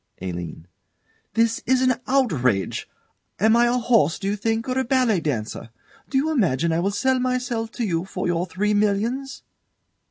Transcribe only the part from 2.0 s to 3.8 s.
outrage. Am I a